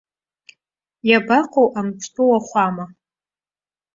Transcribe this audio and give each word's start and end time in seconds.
Иабаҟоу 1.09 1.67
амҿтәы 1.79 2.23
уахәама?! 2.29 2.85